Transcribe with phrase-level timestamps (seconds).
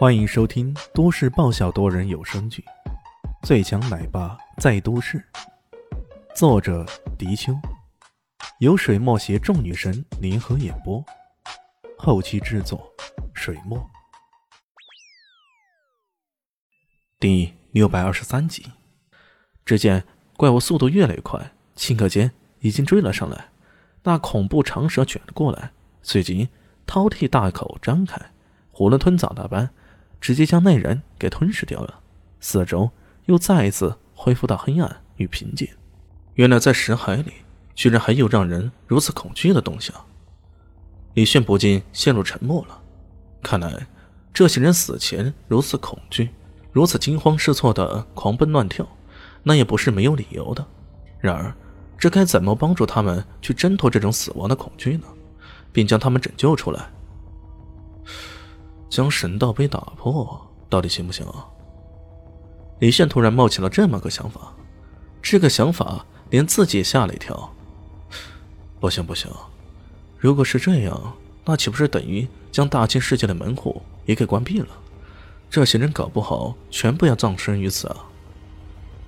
[0.00, 2.64] 欢迎收听都市爆笑多人有声剧
[3.46, 5.18] 《最强奶爸在都市》，
[6.34, 6.86] 作者：
[7.18, 7.52] 迪秋，
[8.60, 11.04] 由水墨携众女神联合演播，
[11.98, 12.90] 后期制作：
[13.34, 13.78] 水墨。
[17.18, 18.72] 第六百二十三集，
[19.66, 20.02] 只见
[20.34, 23.50] 怪物速度越来越快，顷刻间已经追了上来，
[24.04, 26.48] 那恐怖长蛇卷了过来，随即
[26.86, 28.18] 饕餮大口张开，
[28.72, 29.68] 囫囵吞枣那般。
[30.20, 32.00] 直接将那人给吞噬掉了，
[32.40, 32.90] 四周
[33.24, 35.66] 又再一次恢复到黑暗与平静。
[36.34, 37.32] 原来在石海里，
[37.74, 39.94] 居然还有让人如此恐惧的动向。
[41.14, 42.80] 李炫不禁陷入沉默了。
[43.42, 43.86] 看来
[44.32, 46.30] 这些人死前如此恐惧，
[46.72, 48.86] 如此惊慌失措的狂奔乱跳，
[49.42, 50.64] 那也不是没有理由的。
[51.18, 51.54] 然而，
[51.98, 55.04] 这该怎么帮助他们去挣脱这种死亡的恐惧呢？
[55.72, 56.90] 并将他们拯救出来？
[58.90, 61.46] 将神道碑打破，到底行不行啊？
[62.80, 64.52] 李炫突然冒起了这么个想法，
[65.22, 67.54] 这个想法连自己也吓了一跳。
[68.80, 69.30] 不行不行，
[70.18, 74.68] 如果是这样，那岂不是等于将大千世界的门户也给关闭了？
[75.48, 77.96] 这些人搞不好全部要葬身于此啊！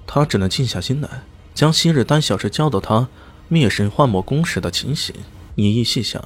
[0.06, 1.22] 他只能静下心来，
[1.55, 3.08] 将昔日丹小师教导他
[3.48, 5.14] 灭神幻魔功时的情形
[5.56, 6.22] 一一细想。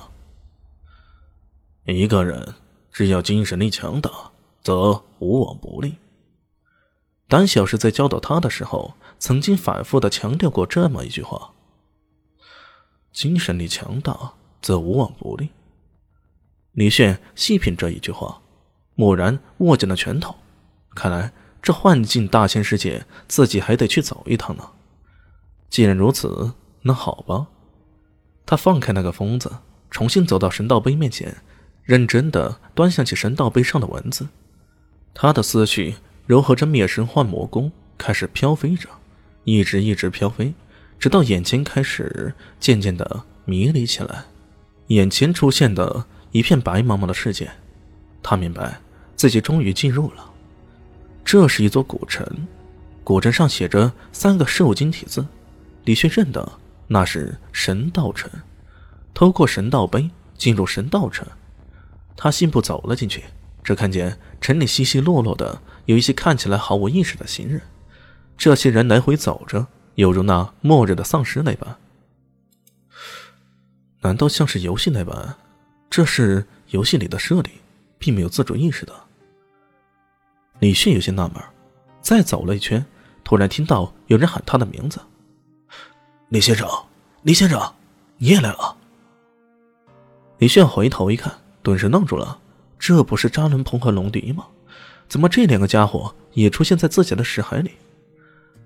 [1.86, 2.54] 一个人。
[2.97, 4.11] 只要精神力强大，
[4.62, 5.97] 则无往不利。
[7.28, 11.53] 胆小是在教导他的时候，曾经反复的强调过这么一句话：
[13.12, 15.50] 精神力强大，则无往不利。
[16.72, 18.41] 李炫细品这一句话，
[18.94, 20.34] 蓦然握紧了拳头。
[20.94, 24.70] 看来这幻境大千世界，自己还得去走一趟呢。
[25.69, 27.48] 既然如此，那好吧。
[28.47, 29.55] 他放开那个疯子，
[29.91, 31.36] 重新走到神道碑面前。
[31.86, 34.26] 认真的端详起神道碑上的文字，
[35.14, 35.94] 他的思绪
[36.26, 38.88] 柔和着灭神幻魔功，开始飘飞着，
[39.44, 40.52] 一直一直飘飞，
[40.98, 44.25] 直到眼前开始渐渐的迷离起来。
[44.88, 47.48] 眼前出现的一片白茫茫的世界，
[48.20, 48.80] 他明白
[49.14, 50.32] 自己终于进入了。
[51.25, 52.26] 这是一座古城，
[53.04, 55.25] 古城上写着三个瘦金体字，
[55.84, 56.52] 李轩认得
[56.88, 58.28] 那是神道城。
[59.14, 61.25] 透过神道碑进入神道城。
[62.16, 63.25] 他信步走了进去，
[63.62, 67.60] 只看见城里稀稀落落的有一些看起来毫无意识的行人，
[68.38, 69.66] 这些人来回走着，
[69.97, 71.76] 犹如那末日的丧尸那般。
[74.00, 75.34] 难道像是游戏那般？
[75.91, 77.53] 这是游戏里的设定，
[77.99, 78.93] 并没有自主意识的。
[80.59, 81.43] 李迅有些纳闷，
[82.00, 82.84] 再走了一圈，
[83.25, 85.00] 突然听到有人喊他的名字
[86.31, 86.69] ：“李先生，
[87.22, 87.75] 李先生，
[88.19, 88.76] 你也来了。”
[90.38, 91.32] 李炫回头一看。
[91.66, 92.38] 顿时愣住了，
[92.78, 94.47] 这不是扎伦鹏和龙迪吗？
[95.09, 97.72] 怎么这两个家伙也出现在自己的识海里？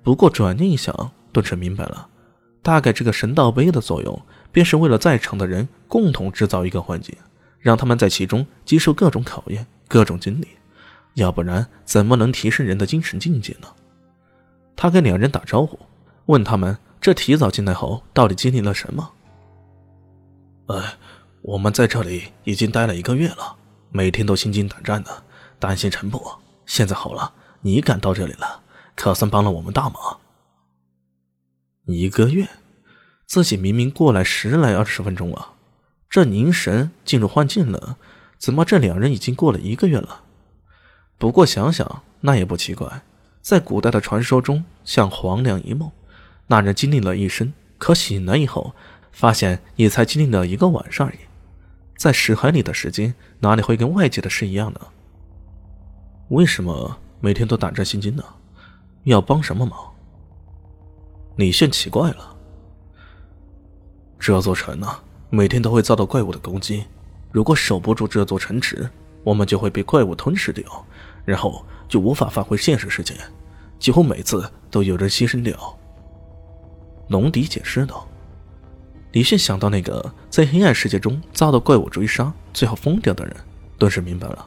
[0.02, 2.06] 不过转念一想，顿时明白了，
[2.60, 4.22] 大概这个神道碑的作用，
[4.52, 7.16] 便是为了在场的人共同制造一个环境，
[7.58, 10.48] 让他们在其中接受各种考验、各种经历，
[11.14, 13.68] 要不然怎么能提升人的精神境界呢？
[14.76, 15.78] 他跟两人打招呼，
[16.26, 19.10] 问他们这提早进来后到底经历了什么？
[20.66, 20.98] 哎。
[21.42, 23.56] 我们在这里已经待了一个月了，
[23.90, 25.24] 每天都心惊胆战的，
[25.58, 26.40] 担心陈伯。
[26.66, 28.62] 现在好了，你赶到这里了，
[28.94, 30.20] 可算帮了我们大忙。
[31.86, 32.46] 一个月，
[33.26, 35.54] 自己明明过来十来二十分钟啊，
[36.10, 37.96] 这凝神进入幻境了，
[38.38, 40.24] 怎么这两人已经过了一个月了？
[41.18, 43.02] 不过想想那也不奇怪，
[43.40, 45.90] 在古代的传说中，像黄粱一梦，
[46.48, 48.74] 那人经历了一生，可醒来以后，
[49.10, 51.16] 发现也才经历了一个晚上而已。
[52.00, 54.80] 在石海里的时间哪里会跟外界的事一样呢？
[56.28, 58.24] 为什么每天都胆战心惊呢？
[59.04, 59.78] 要帮什么忙？
[61.36, 62.34] 李炫奇怪了。
[64.18, 64.88] 这座城呢，
[65.28, 66.86] 每天都会遭到怪物的攻击，
[67.30, 68.88] 如果守不住这座城池，
[69.22, 70.64] 我们就会被怪物吞噬掉，
[71.26, 73.14] 然后就无法发挥现实世界，
[73.78, 75.78] 几乎每次都有人牺牲掉。
[77.08, 78.08] 龙迪解释道。
[79.12, 83.36] 李迅想到那个在黑暗世界中遭到怪物追杀，最后疯掉的人，
[83.76, 84.46] 顿时明白了。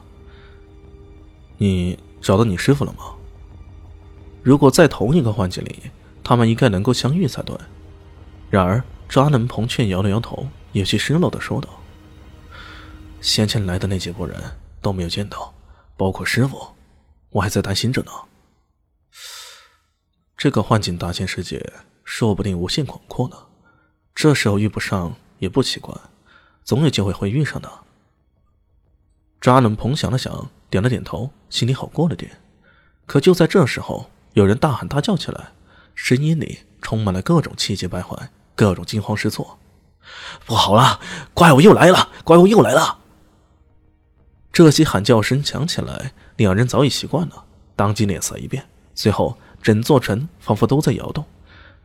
[1.58, 3.12] 你找到你师傅了吗？
[4.42, 5.90] 如果在同一个幻境里，
[6.22, 7.56] 他们应该能够相遇才对。
[8.50, 11.68] 然而，渣男鹏却摇了摇头，有些失落的说道
[13.20, 14.36] ：“先前来的那几拨人
[14.80, 15.52] 都没有见到，
[15.96, 16.68] 包括师傅，
[17.30, 18.10] 我还在担心着呢。
[20.36, 21.72] 这个幻境大千世界，
[22.02, 23.36] 说不定无限广阔呢。”
[24.14, 25.94] 这时候遇不上也不奇怪，
[26.62, 27.70] 总有机会会遇上的。
[29.40, 32.40] 扎冷鹏想了想，点了点头，心里好过了点。
[33.06, 35.52] 可就在这时候，有人大喊大叫起来，
[35.94, 39.58] 声音里充满了各种气急败坏，各种惊慌失措。
[40.46, 41.00] 不好了，
[41.34, 42.10] 怪物又来了！
[42.24, 43.00] 怪物又来了！
[44.52, 47.44] 这些喊叫声响起来，两人早已习惯了，
[47.74, 51.24] 当即脸色一变，随后整座城仿佛都在摇动。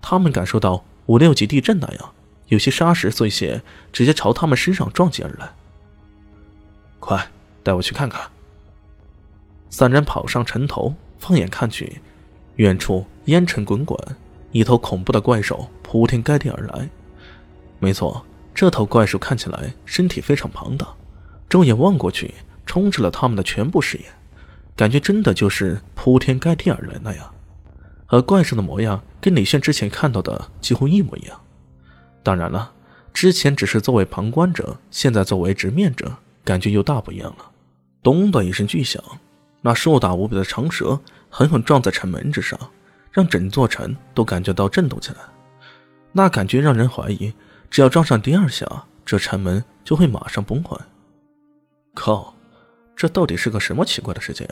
[0.02, 2.14] 他们感受到五六级地震那样，
[2.50, 3.62] 有些沙石碎屑
[3.92, 5.50] 直接朝他们身上撞击而来。
[7.00, 7.31] 快，
[7.63, 8.30] 带我去看看！
[9.69, 12.01] 三人跑上城头，放眼看去，
[12.56, 13.98] 远处烟尘滚滚，
[14.51, 16.90] 一头恐怖的怪兽铺天盖地而来。
[17.80, 20.88] 没错，这头怪兽看起来身体非常庞大，
[21.48, 22.34] 睁眼望过去，
[22.66, 24.06] 充斥了他们的全部视野，
[24.75, 27.34] 感觉真的就是铺天盖地而来那样。
[28.07, 31.40] 而怪兽的模样跟李炫之前看到的几乎一模一样。
[32.24, 32.71] 当然了，
[33.13, 36.12] 之前只是作为旁观者，现在作为直面者，
[36.44, 37.51] 感觉又大不一样了。
[38.01, 39.04] 咚的一声巨响，
[39.62, 41.00] 那硕大无比的长蛇
[41.30, 42.60] 狠狠撞在城门之上，
[43.12, 45.18] 让整座城都感觉到震动起来。
[46.12, 47.33] 那感觉让人怀疑。
[47.69, 48.66] 只要撞上第二下，
[49.06, 50.75] 这城门就会马上崩坏。
[51.94, 52.33] 靠，
[52.95, 54.50] 这到底是个什么奇怪的世界？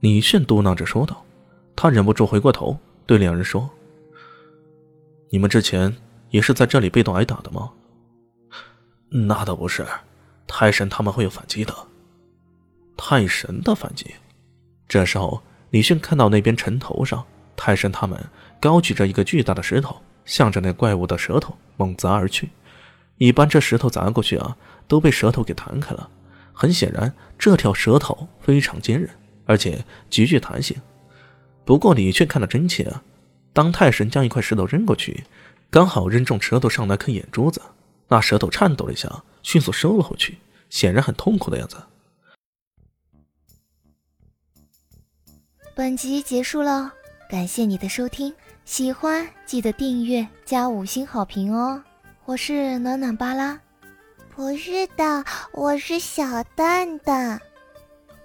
[0.00, 1.24] 李炫嘟囔着说道。
[1.74, 2.76] 他忍不住回过头
[3.06, 3.68] 对两人说
[5.30, 5.96] ：“你们之前
[6.30, 7.70] 也是在这里被动挨打的吗
[9.10, 9.86] ？”“那倒不是，
[10.46, 11.74] 太神他们会有反击的。
[12.96, 14.14] ”“太神的反击？”
[14.88, 17.24] 这时候，李迅看到那边城头上，
[17.56, 18.18] 太神他们
[18.60, 19.96] 高举着一个巨大的石头。
[20.24, 22.50] 向着那怪物的舌头猛砸而去，
[23.16, 24.54] 一般这石头砸过去啊，
[24.86, 26.10] 都被舌头给弹开了。
[26.52, 29.08] 很显然，这条舌头非常坚韧，
[29.46, 30.76] 而且极具弹性。
[31.64, 33.02] 不过李却看得真切啊！
[33.52, 35.24] 当太神将一块石头扔过去，
[35.70, 37.60] 刚好扔中舌头上那颗眼珠子，
[38.08, 40.38] 那舌头颤抖了一下，迅速收了回去，
[40.70, 41.76] 显然很痛苦的样子。
[45.74, 46.92] 本集结束了，
[47.30, 48.34] 感谢你的收听。
[48.64, 51.82] 喜欢记得订阅加五星好评哦！
[52.26, 53.58] 我是暖暖巴拉，
[54.34, 57.40] 不是的，我是小蛋蛋，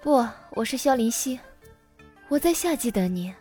[0.01, 1.39] 不，我是萧林希，
[2.27, 3.33] 我在夏季等你。